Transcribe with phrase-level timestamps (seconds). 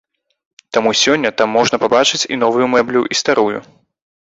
[0.77, 3.57] Таму сёння там можна пабачыць і новую мэблю, і старую.